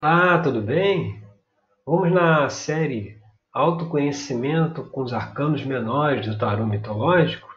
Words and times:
Olá, 0.00 0.40
tudo 0.40 0.62
bem? 0.62 1.20
Vamos 1.84 2.12
na 2.12 2.48
série 2.48 3.20
Autoconhecimento 3.52 4.88
com 4.90 5.02
os 5.02 5.12
Arcanos 5.12 5.64
Menores 5.64 6.24
do 6.24 6.38
Tarô 6.38 6.64
Mitológico 6.64 7.52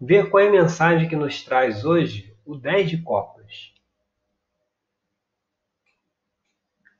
ver 0.00 0.30
qual 0.30 0.42
é 0.42 0.48
a 0.48 0.52
mensagem 0.52 1.06
que 1.06 1.14
nos 1.14 1.44
traz 1.44 1.84
hoje 1.84 2.34
o 2.42 2.56
10 2.56 2.88
de 2.88 3.02
Copas. 3.02 3.74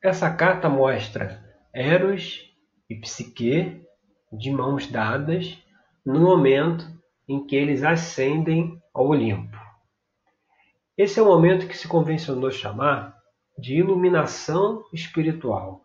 Essa 0.02 0.30
carta 0.30 0.68
mostra 0.68 1.43
Eros 1.73 2.55
e 2.91 2.95
Psique 2.95 3.82
de 4.30 4.51
mãos 4.51 4.87
dadas 4.87 5.57
no 6.05 6.21
momento 6.21 6.87
em 7.27 7.46
que 7.46 7.57
eles 7.57 7.82
ascendem 7.82 8.79
ao 8.93 9.09
Olimpo. 9.09 9.57
Esse 10.95 11.19
é 11.19 11.23
o 11.23 11.27
momento 11.27 11.66
que 11.66 11.75
se 11.75 11.89
convencionou 11.89 12.51
chamar 12.51 13.13
de 13.59 13.77
iluminação 13.77 14.84
espiritual. 14.93 15.84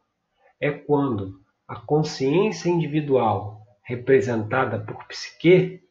É 0.60 0.72
quando 0.72 1.40
a 1.68 1.76
consciência 1.76 2.70
individual, 2.70 3.62
representada 3.84 4.80
por 4.80 5.06
Psique, 5.06 5.82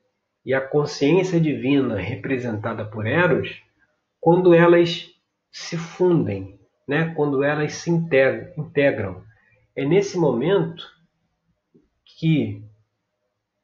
e 0.45 0.55
a 0.55 0.61
consciência 0.61 1.39
divina, 1.39 1.97
representada 1.97 2.85
por 2.85 3.07
Eros, 3.07 3.63
quando 4.21 4.55
elas 4.55 5.11
se 5.51 5.77
fundem, 5.77 6.59
né? 6.87 7.13
quando 7.15 7.43
elas 7.43 7.75
se 7.75 7.91
integram. 7.91 9.23
É 9.77 9.85
nesse 9.85 10.17
momento 10.17 10.85
que 12.19 12.65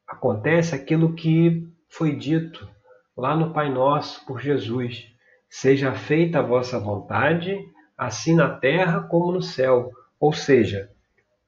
acontece 0.06 0.74
aquilo 0.74 1.14
que 1.14 1.66
foi 1.88 2.14
dito 2.14 2.68
lá 3.16 3.34
no 3.34 3.52
Pai 3.52 3.70
Nosso 3.70 4.24
por 4.26 4.40
Jesus: 4.40 5.06
Seja 5.48 5.94
feita 5.94 6.40
a 6.40 6.42
vossa 6.42 6.78
vontade, 6.78 7.56
assim 7.96 8.34
na 8.34 8.48
terra 8.48 9.02
como 9.02 9.32
no 9.32 9.42
céu. 9.42 9.90
Ou 10.18 10.32
seja, 10.32 10.90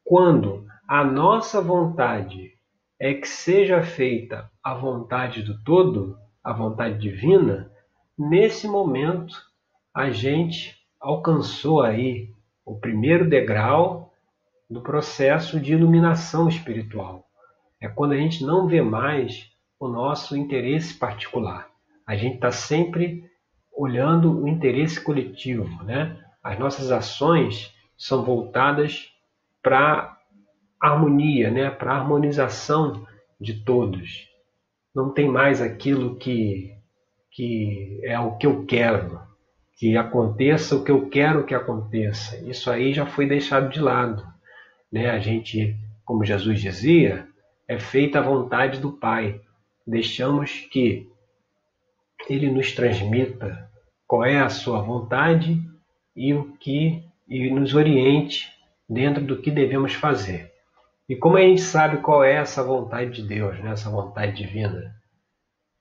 quando 0.04 0.66
a 0.86 1.04
nossa 1.04 1.60
vontade 1.60 2.52
é 2.98 3.14
que 3.14 3.28
seja 3.28 3.82
feita 3.82 4.50
a 4.62 4.74
vontade 4.74 5.42
do 5.42 5.62
todo, 5.62 6.16
a 6.42 6.52
vontade 6.52 6.98
divina, 6.98 7.70
nesse 8.18 8.68
momento 8.68 9.34
a 9.94 10.10
gente 10.10 10.76
alcançou 11.00 11.82
aí 11.82 12.30
o 12.64 12.78
primeiro 12.78 13.28
degrau 13.28 14.12
do 14.68 14.80
processo 14.80 15.60
de 15.60 15.72
iluminação 15.72 16.48
espiritual. 16.48 17.26
É 17.80 17.88
quando 17.88 18.12
a 18.12 18.16
gente 18.16 18.44
não 18.44 18.66
vê 18.66 18.82
mais 18.82 19.50
o 19.78 19.88
nosso 19.88 20.36
interesse 20.36 20.94
particular. 20.94 21.68
A 22.06 22.16
gente 22.16 22.36
está 22.36 22.50
sempre 22.50 23.24
olhando 23.76 24.42
o 24.42 24.48
interesse 24.48 25.00
coletivo, 25.00 25.82
né? 25.84 26.24
As 26.46 26.56
nossas 26.60 26.92
ações 26.92 27.74
são 27.98 28.24
voltadas 28.24 29.10
para 29.60 30.16
harmonia, 30.80 31.50
né? 31.50 31.70
Para 31.70 31.96
harmonização 31.96 33.04
de 33.40 33.64
todos. 33.64 34.28
Não 34.94 35.12
tem 35.12 35.28
mais 35.28 35.60
aquilo 35.60 36.14
que 36.14 36.72
que 37.32 38.00
é 38.04 38.18
o 38.18 38.36
que 38.36 38.46
eu 38.46 38.64
quero, 38.64 39.20
que 39.76 39.96
aconteça 39.96 40.76
o 40.76 40.84
que 40.84 40.90
eu 40.90 41.10
quero 41.10 41.44
que 41.44 41.54
aconteça. 41.54 42.38
Isso 42.48 42.70
aí 42.70 42.94
já 42.94 43.04
foi 43.04 43.26
deixado 43.26 43.68
de 43.68 43.80
lado, 43.80 44.24
né? 44.90 45.10
A 45.10 45.18
gente, 45.18 45.76
como 46.04 46.24
Jesus 46.24 46.60
dizia, 46.60 47.26
é 47.66 47.76
feita 47.76 48.20
a 48.20 48.22
vontade 48.22 48.78
do 48.78 48.92
Pai. 48.92 49.40
Deixamos 49.84 50.60
que 50.70 51.10
ele 52.30 52.48
nos 52.52 52.72
transmita 52.72 53.68
qual 54.06 54.24
é 54.24 54.38
a 54.38 54.48
sua 54.48 54.80
vontade 54.80 55.60
e 56.16 56.32
o 56.32 56.52
que 56.58 57.04
e 57.28 57.50
nos 57.50 57.74
oriente 57.74 58.50
dentro 58.88 59.22
do 59.22 59.40
que 59.40 59.50
devemos 59.50 59.94
fazer. 59.94 60.52
E 61.08 61.14
como 61.14 61.36
a 61.36 61.40
gente 61.40 61.60
sabe 61.60 61.98
qual 61.98 62.24
é 62.24 62.34
essa 62.34 62.62
vontade 62.62 63.10
de 63.10 63.22
Deus, 63.22 63.58
né? 63.60 63.72
essa 63.72 63.90
vontade 63.90 64.36
divina? 64.36 64.94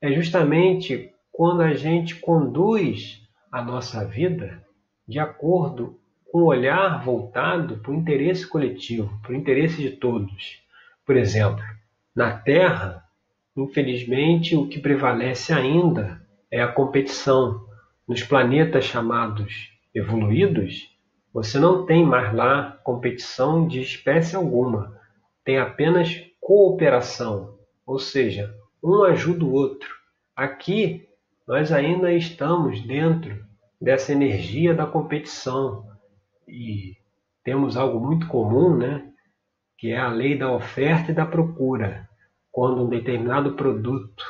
É 0.02 0.12
justamente 0.12 1.12
quando 1.32 1.62
a 1.62 1.74
gente 1.74 2.16
conduz 2.16 3.22
a 3.52 3.64
nossa 3.64 4.06
vida 4.06 4.64
de 5.08 5.20
acordo 5.20 6.00
com 6.32 6.40
o 6.40 6.46
olhar 6.46 7.04
voltado 7.04 7.78
para 7.78 7.92
o 7.92 7.96
interesse 7.96 8.48
coletivo, 8.48 9.20
para 9.22 9.32
o 9.32 9.36
interesse 9.36 9.82
de 9.82 9.92
todos. 9.92 10.62
Por 11.06 11.16
exemplo, 11.16 11.64
na 12.16 12.38
Terra, 12.38 13.04
infelizmente, 13.56 14.56
o 14.56 14.68
que 14.68 14.80
prevalece 14.80 15.54
ainda 15.54 16.22
é 16.52 16.62
a 16.62 16.68
competição. 16.68 17.66
Nos 18.08 18.22
planetas 18.22 18.86
chamados 18.86 19.75
evoluídos, 19.96 20.94
você 21.34 21.58
não 21.58 21.86
tem 21.86 22.06
mais 22.06 22.34
lá 22.34 22.80
competição 22.84 23.68
de 23.68 23.82
espécie 23.82 24.36
alguma. 24.36 25.00
Tem 25.44 25.58
apenas 25.58 26.22
cooperação, 26.40 27.58
ou 27.86 27.98
seja, 27.98 28.54
um 28.84 29.04
ajuda 29.04 29.46
o 29.46 29.52
outro. 29.52 29.90
Aqui, 30.36 31.08
nós 31.48 31.72
ainda 31.72 32.12
estamos 32.12 32.82
dentro 32.82 33.44
dessa 33.82 34.12
energia 34.12 34.74
da 34.74 34.86
competição 34.86 35.88
e 36.48 36.96
temos 37.44 37.78
algo 37.78 38.00
muito 38.00 38.28
comum, 38.28 38.76
né? 38.76 39.12
que 39.78 39.92
é 39.92 39.98
a 39.98 40.08
lei 40.08 40.38
da 40.38 40.52
oferta 40.52 41.12
e 41.12 41.16
da 41.16 41.26
procura. 41.26 42.10
Quando 42.52 42.84
um 42.84 42.90
determinado 42.90 43.54
produto 43.54 44.24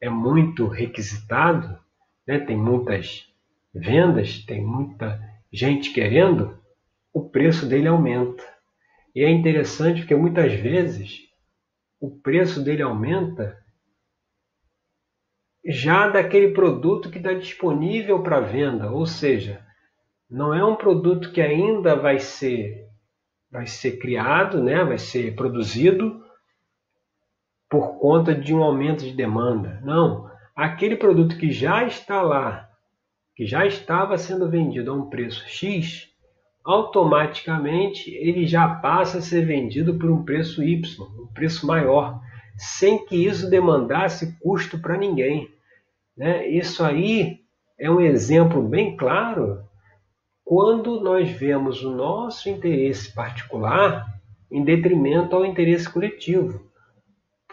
é 0.00 0.08
muito 0.08 0.66
requisitado, 0.66 1.78
né, 2.26 2.38
tem 2.38 2.56
muitas 2.56 3.27
vendas, 3.74 4.44
tem 4.44 4.64
muita 4.64 5.20
gente 5.52 5.92
querendo, 5.92 6.58
o 7.12 7.28
preço 7.28 7.66
dele 7.66 7.88
aumenta. 7.88 8.42
E 9.14 9.24
é 9.24 9.30
interessante 9.30 10.00
porque 10.00 10.14
muitas 10.14 10.52
vezes 10.52 11.20
o 12.00 12.10
preço 12.20 12.62
dele 12.62 12.82
aumenta 12.82 13.56
já 15.64 16.08
daquele 16.08 16.52
produto 16.52 17.10
que 17.10 17.18
está 17.18 17.32
disponível 17.32 18.22
para 18.22 18.40
venda, 18.40 18.90
ou 18.90 19.04
seja, 19.04 19.64
não 20.30 20.54
é 20.54 20.64
um 20.64 20.76
produto 20.76 21.32
que 21.32 21.40
ainda 21.40 21.96
vai 21.96 22.18
ser 22.18 22.86
vai 23.50 23.66
ser 23.66 23.98
criado, 23.98 24.62
né, 24.62 24.84
vai 24.84 24.98
ser 24.98 25.34
produzido 25.34 26.22
por 27.68 27.98
conta 27.98 28.34
de 28.34 28.54
um 28.54 28.62
aumento 28.62 29.04
de 29.04 29.12
demanda. 29.12 29.80
Não, 29.82 30.30
aquele 30.54 30.96
produto 30.96 31.38
que 31.38 31.50
já 31.50 31.84
está 31.84 32.20
lá, 32.20 32.68
que 33.38 33.46
já 33.46 33.64
estava 33.64 34.18
sendo 34.18 34.50
vendido 34.50 34.90
a 34.90 34.94
um 34.94 35.08
preço 35.08 35.44
X, 35.46 36.08
automaticamente 36.64 38.10
ele 38.10 38.44
já 38.44 38.68
passa 38.68 39.18
a 39.18 39.22
ser 39.22 39.46
vendido 39.46 39.94
por 39.94 40.10
um 40.10 40.24
preço 40.24 40.60
Y, 40.60 40.82
um 41.00 41.32
preço 41.32 41.64
maior, 41.64 42.20
sem 42.56 43.06
que 43.06 43.14
isso 43.14 43.48
demandasse 43.48 44.36
custo 44.40 44.80
para 44.80 44.96
ninguém. 44.96 45.48
Né? 46.16 46.48
Isso 46.48 46.82
aí 46.82 47.38
é 47.78 47.88
um 47.88 48.00
exemplo 48.00 48.60
bem 48.60 48.96
claro 48.96 49.62
quando 50.44 51.00
nós 51.00 51.30
vemos 51.30 51.84
o 51.84 51.94
nosso 51.94 52.48
interesse 52.48 53.14
particular 53.14 54.04
em 54.50 54.64
detrimento 54.64 55.36
ao 55.36 55.46
interesse 55.46 55.88
coletivo. 55.88 56.60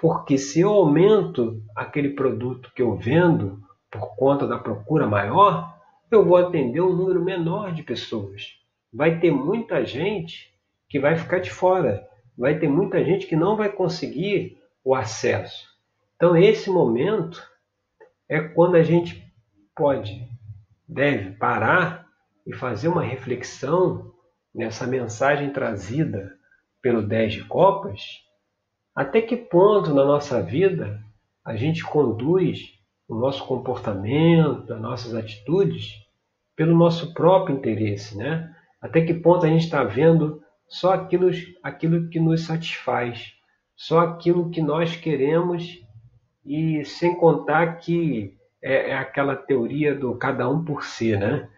Porque 0.02 0.36
se 0.36 0.62
eu 0.62 0.72
aumento 0.72 1.62
aquele 1.76 2.10
produto 2.10 2.72
que 2.76 2.82
eu 2.82 2.96
vendo 2.96 3.60
por 3.92 4.16
conta 4.16 4.48
da 4.48 4.58
procura 4.58 5.06
maior, 5.06 5.75
eu 6.12 6.24
vou 6.24 6.38
atender 6.38 6.82
um 6.82 6.96
número 6.96 7.24
menor 7.24 7.74
de 7.74 7.84
pessoas. 7.84 8.60
Vai 8.94 9.20
ter 9.20 9.32
muita 9.32 9.86
gente 9.86 10.54
que 10.88 11.00
vai 11.00 11.16
ficar 11.16 11.40
de 11.40 11.52
fora, 11.52 12.08
vai 12.38 12.58
ter 12.58 12.68
muita 12.68 13.04
gente 13.04 13.28
que 13.28 13.36
não 13.36 13.56
vai 13.56 13.70
conseguir 13.70 14.58
o 14.84 14.94
acesso. 14.94 15.68
Então, 16.16 16.38
esse 16.38 16.70
momento 16.70 17.44
é 18.30 18.40
quando 18.40 18.76
a 18.76 18.84
gente 18.84 19.22
pode, 19.76 20.28
deve 20.88 21.32
parar 21.32 22.08
e 22.46 22.54
fazer 22.54 22.88
uma 22.88 23.04
reflexão 23.04 24.14
nessa 24.54 24.88
mensagem 24.88 25.52
trazida 25.52 26.38
pelo 26.82 27.02
10 27.02 27.34
de 27.34 27.44
Copas, 27.44 28.02
até 28.96 29.22
que 29.22 29.36
ponto 29.36 29.94
na 29.94 30.06
nossa 30.06 30.42
vida 30.42 31.04
a 31.44 31.56
gente 31.56 31.84
conduz 31.84 32.75
o 33.08 33.16
nosso 33.16 33.46
comportamento, 33.46 34.74
as 34.74 34.82
nossas 34.82 35.14
atitudes 35.14 36.04
pelo 36.56 36.76
nosso 36.76 37.14
próprio 37.14 37.58
interesse, 37.58 38.18
né? 38.18 38.54
Até 38.82 39.02
que 39.02 39.14
ponto 39.14 39.46
a 39.46 39.50
gente 39.50 39.66
está 39.66 39.84
vendo 39.84 40.42
só 40.68 40.94
aquilo, 40.94 41.30
aquilo 41.62 42.10
que 42.10 42.20
nos 42.20 42.42
satisfaz, 42.42 43.34
só 43.76 44.00
aquilo 44.00 44.50
que 44.50 44.62
nós 44.62 44.96
queremos 44.96 45.84
e 46.46 46.86
sem 46.86 47.16
contar 47.16 47.78
que 47.78 48.38
é, 48.62 48.92
é 48.92 48.98
aquela 48.98 49.36
teoria 49.36 49.94
do 49.94 50.16
cada 50.16 50.50
um 50.50 50.64
por 50.64 50.84
si, 50.84 51.16
né? 51.18 51.50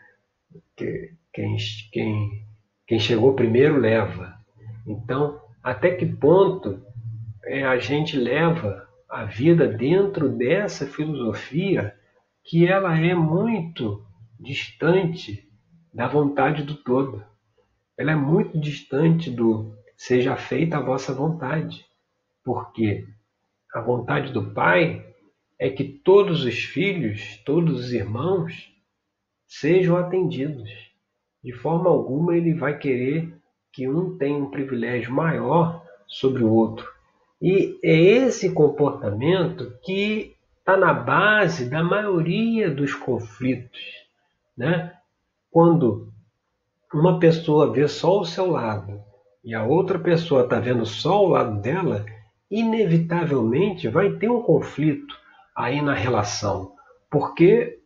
que 0.76 1.14
quem, 1.34 1.56
quem, 1.92 2.46
quem 2.86 3.00
chegou 3.00 3.34
primeiro 3.34 3.78
leva. 3.78 4.36
Então, 4.86 5.40
até 5.62 5.92
que 5.92 6.06
ponto 6.06 6.82
é, 7.44 7.64
a 7.64 7.78
gente 7.78 8.18
leva 8.18 8.87
a 9.09 9.24
vida 9.24 9.68
dentro 9.68 10.30
dessa 10.30 10.86
filosofia 10.86 11.95
que 12.44 12.68
ela 12.68 12.98
é 12.98 13.13
muito 13.13 14.06
distante 14.39 15.48
da 15.94 16.07
vontade 16.07 16.63
do 16.63 16.75
todo. 16.75 17.24
ela 17.98 18.12
é 18.12 18.15
muito 18.15 18.59
distante 18.59 19.31
do 19.31 19.75
seja 19.95 20.36
feita 20.36 20.77
a 20.77 20.81
vossa 20.81 21.13
vontade, 21.13 21.83
porque 22.44 23.07
a 23.74 23.81
vontade 23.81 24.31
do 24.31 24.54
Pai 24.54 25.04
é 25.60 25.69
que 25.69 25.83
todos 25.83 26.44
os 26.44 26.56
filhos, 26.60 27.42
todos 27.44 27.80
os 27.80 27.94
irmãos 27.94 28.71
sejam 29.48 29.98
atendidos. 29.98 30.69
De 31.44 31.51
forma 31.53 31.89
alguma 31.89 32.38
ele 32.38 32.53
vai 32.53 32.77
querer 32.77 33.33
que 33.74 33.89
um 33.89 34.18
tenha 34.18 34.38
um 34.38 34.51
privilégio 34.51 35.12
maior 35.12 35.83
sobre 36.07 36.44
o 36.44 36.51
outro. 36.51 36.97
E 37.42 37.80
é 37.84 37.95
esse 37.95 38.51
comportamento 38.51 39.74
que 39.84 40.36
está 40.60 40.75
na 40.75 40.94
base 40.94 41.69
da 41.69 41.84
maioria 41.84 42.69
dos 42.69 42.94
conflitos. 42.94 43.80
Né? 44.57 44.94
Quando 45.51 46.12
uma 46.94 47.19
pessoa 47.19 47.72
vê 47.72 47.88
só 47.88 48.19
o 48.19 48.25
seu 48.25 48.50
lado 48.51 49.01
e 49.44 49.54
a 49.54 49.63
outra 49.63 50.00
pessoa 50.00 50.44
está 50.44 50.60
vendo 50.60 50.86
só 50.86 51.24
o 51.24 51.30
lado 51.30 51.62
dela, 51.62 52.06
inevitavelmente 52.50 53.88
vai 53.88 54.12
ter 54.13 54.30
um 54.30 54.42
conflito 54.42 55.16
aí 55.56 55.81
na 55.81 55.94
relação, 55.94 56.74
porque 57.10 57.80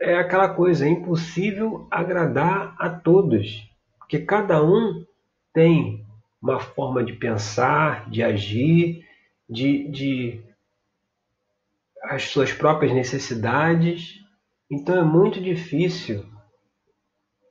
é 0.00 0.16
aquela 0.16 0.48
coisa, 0.48 0.86
é 0.86 0.88
impossível 0.88 1.86
agradar 1.90 2.74
a 2.78 2.90
todos, 2.90 3.68
porque 3.98 4.18
cada 4.18 4.62
um 4.62 5.04
tem 5.52 6.04
uma 6.42 6.58
forma 6.58 7.04
de 7.04 7.12
pensar, 7.12 8.10
de 8.10 8.22
agir, 8.22 9.06
de, 9.48 9.88
de 9.88 10.40
as 12.02 12.24
suas 12.24 12.52
próprias 12.52 12.92
necessidades. 12.92 14.20
Então 14.70 14.98
é 14.98 15.04
muito 15.04 15.40
difícil 15.40 16.26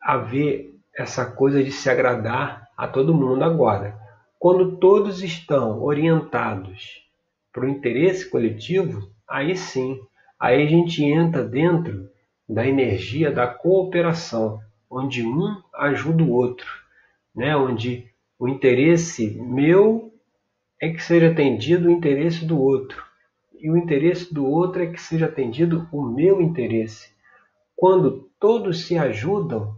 haver 0.02 0.76
essa 0.98 1.26
coisa 1.26 1.64
de 1.64 1.72
se 1.72 1.90
agradar 1.90 2.68
a 2.76 2.88
todo 2.88 3.16
mundo 3.16 3.44
agora. 3.44 3.98
Quando 4.38 4.78
todos 4.78 5.24
estão 5.24 5.82
orientados 5.82 7.08
para 7.54 7.66
o 7.66 7.70
interesse 7.70 8.30
coletivo, 8.30 9.10
aí 9.30 9.56
sim, 9.56 10.00
aí 10.40 10.64
a 10.64 10.68
gente 10.68 11.04
entra 11.04 11.44
dentro 11.44 12.10
da 12.50 12.68
energia 12.68 13.32
da 13.32 13.48
cooperação, 13.48 14.60
onde 14.90 15.24
um 15.24 15.62
ajuda 15.76 16.24
o 16.24 16.32
outro, 16.32 16.68
né? 17.34 17.56
onde 17.56 18.11
o 18.42 18.48
interesse 18.48 19.40
meu 19.40 20.12
é 20.82 20.90
que 20.90 21.04
seja 21.04 21.30
atendido 21.30 21.88
o 21.88 21.92
interesse 21.92 22.44
do 22.44 22.60
outro, 22.60 23.06
e 23.54 23.70
o 23.70 23.78
interesse 23.78 24.34
do 24.34 24.48
outro 24.48 24.82
é 24.82 24.88
que 24.88 25.00
seja 25.00 25.28
atendido 25.28 25.88
o 25.92 26.02
meu 26.02 26.42
interesse. 26.42 27.12
Quando 27.76 28.32
todos 28.40 28.88
se 28.88 28.98
ajudam, 28.98 29.78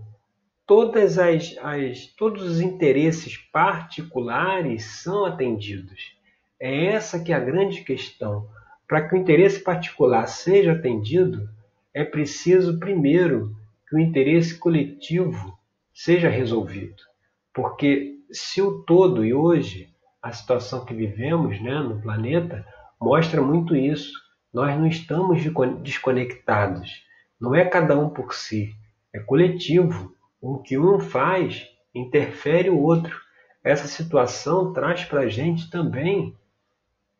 todas 0.66 1.20
as, 1.20 1.58
as, 1.58 2.08
todos 2.16 2.44
os 2.44 2.62
interesses 2.62 3.36
particulares 3.36 4.86
são 5.04 5.26
atendidos. 5.26 6.16
É 6.58 6.86
essa 6.86 7.22
que 7.22 7.34
é 7.34 7.36
a 7.36 7.42
grande 7.42 7.84
questão. 7.84 8.48
Para 8.88 9.10
que 9.10 9.14
o 9.14 9.18
interesse 9.18 9.60
particular 9.60 10.26
seja 10.28 10.72
atendido, 10.72 11.50
é 11.94 12.06
preciso 12.06 12.80
primeiro 12.80 13.54
que 13.90 13.98
o 13.98 14.00
interesse 14.00 14.58
coletivo 14.58 15.54
seja 15.94 16.30
resolvido. 16.30 17.12
Porque 17.54 18.20
se 18.32 18.62
o 18.62 18.84
todo, 18.84 19.24
e 19.24 19.34
hoje 19.34 19.90
a 20.22 20.32
situação 20.32 20.86
que 20.86 20.94
vivemos 20.94 21.62
né, 21.62 21.80
no 21.80 22.02
planeta 22.02 22.66
mostra 23.00 23.42
muito 23.42 23.76
isso, 23.76 24.14
nós 24.54 24.78
não 24.78 24.88
estamos 24.88 25.44
desconectados. 25.82 27.04
Não 27.40 27.54
é 27.54 27.66
cada 27.66 27.98
um 27.98 28.10
por 28.10 28.34
si, 28.34 28.74
é 29.14 29.20
coletivo. 29.20 30.16
O 30.42 30.60
que 30.60 30.78
um 30.78 31.00
faz 31.00 31.68
interfere 31.94 32.70
o 32.70 32.82
outro. 32.82 33.22
Essa 33.64 33.88
situação 33.88 34.74
traz 34.74 35.06
para 35.06 35.22
a 35.22 35.28
gente 35.28 35.70
também 35.70 36.36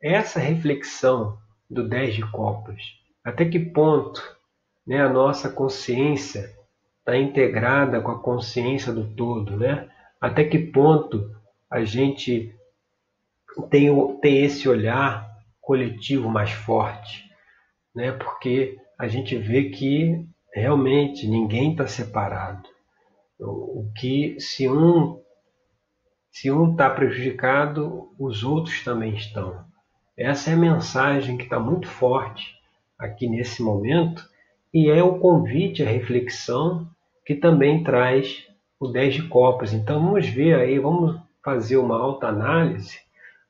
essa 0.02 0.40
reflexão 0.40 1.38
do 1.70 1.88
10 1.88 2.16
de 2.16 2.32
copas. 2.32 2.82
Até 3.24 3.46
que 3.46 3.60
ponto 3.60 4.22
né, 4.86 5.02
a 5.02 5.10
nossa 5.10 5.50
consciência 5.50 6.54
está 7.00 7.18
integrada 7.18 8.02
com 8.02 8.12
a 8.12 8.20
consciência 8.20 8.92
do 8.92 9.06
todo, 9.16 9.58
né? 9.58 9.90
Até 10.24 10.46
que 10.46 10.58
ponto 10.58 11.36
a 11.70 11.84
gente 11.84 12.56
tem, 13.70 13.90
tem 14.22 14.46
esse 14.46 14.70
olhar 14.70 15.30
coletivo 15.60 16.30
mais 16.30 16.50
forte, 16.50 17.30
né? 17.94 18.14
Porque 18.14 18.78
a 18.98 19.06
gente 19.06 19.36
vê 19.36 19.66
que 19.66 20.26
realmente 20.54 21.28
ninguém 21.28 21.72
está 21.72 21.88
separado. 21.88 22.70
O 23.38 23.92
que 23.98 24.40
se 24.40 24.70
um 24.70 25.22
se 26.32 26.50
um 26.50 26.72
está 26.72 26.90
prejudicado, 26.90 28.10
os 28.18 28.46
outros 28.46 28.82
também 28.82 29.14
estão. 29.16 29.66
Essa 30.16 30.52
é 30.52 30.54
a 30.54 30.58
mensagem 30.58 31.36
que 31.36 31.44
está 31.44 31.60
muito 31.60 31.90
forte 31.90 32.56
aqui 32.98 33.28
nesse 33.28 33.62
momento 33.62 34.24
e 34.74 34.90
é 34.90 35.04
o 35.04 35.20
convite 35.20 35.84
à 35.84 35.86
reflexão 35.86 36.88
que 37.26 37.36
também 37.36 37.84
traz 37.84 38.53
o 38.86 38.92
10 38.92 39.16
de 39.16 39.28
copas. 39.28 39.74
Então 39.74 40.04
vamos 40.04 40.28
ver 40.28 40.56
aí, 40.56 40.80
vamos 40.80 41.20
fazer 41.44 41.78
uma 41.78 41.98
alta 41.98 42.28
análise 42.28 43.00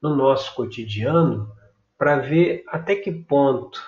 no 0.02 0.16
nosso 0.16 0.54
cotidiano 0.56 1.50
para 1.98 2.18
ver 2.18 2.64
até 2.68 2.96
que 2.96 3.12
ponto 3.12 3.82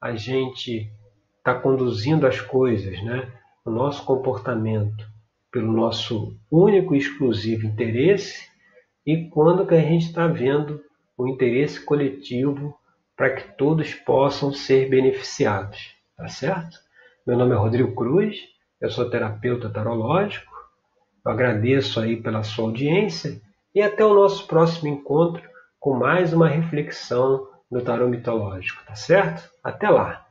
a 0.00 0.14
gente 0.14 0.90
está 1.38 1.54
conduzindo 1.54 2.26
as 2.26 2.40
coisas, 2.40 3.02
né? 3.02 3.30
o 3.64 3.70
nosso 3.70 4.04
comportamento 4.04 5.06
pelo 5.50 5.72
nosso 5.72 6.36
único 6.50 6.94
e 6.94 6.98
exclusivo 6.98 7.66
interesse 7.66 8.48
e 9.06 9.28
quando 9.28 9.66
que 9.66 9.74
a 9.74 9.80
gente 9.80 10.06
está 10.06 10.26
vendo 10.26 10.82
o 11.16 11.28
interesse 11.28 11.84
coletivo 11.84 12.74
para 13.16 13.34
que 13.34 13.56
todos 13.56 13.92
possam 13.94 14.52
ser 14.52 14.88
beneficiados, 14.88 15.94
tá 16.16 16.28
certo? 16.28 16.78
Meu 17.26 17.36
nome 17.36 17.52
é 17.52 17.58
Rodrigo 17.58 17.94
Cruz, 17.94 18.38
eu 18.80 18.90
sou 18.90 19.10
terapeuta 19.10 19.68
tarológico, 19.68 20.50
eu 21.24 21.30
agradeço 21.30 22.00
aí 22.00 22.16
pela 22.16 22.42
sua 22.42 22.66
audiência 22.66 23.40
e 23.74 23.82
até 23.82 24.04
o 24.04 24.14
nosso 24.14 24.46
próximo 24.46 24.88
encontro 24.88 25.42
com 25.78 25.94
mais 25.94 26.32
uma 26.32 26.48
reflexão 26.48 27.48
do 27.70 27.80
tarô 27.80 28.08
mitológico, 28.08 28.84
tá 28.84 28.94
certo? 28.94 29.48
Até 29.62 29.88
lá! 29.88 30.29